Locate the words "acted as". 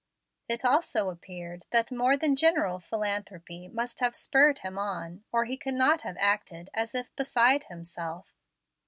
6.19-6.95